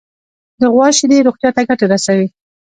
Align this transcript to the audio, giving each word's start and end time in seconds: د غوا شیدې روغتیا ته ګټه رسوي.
د 0.59 0.61
غوا 0.73 0.87
شیدې 0.97 1.17
روغتیا 1.27 1.49
ته 1.55 1.61
ګټه 1.69 1.85
رسوي. 1.91 2.27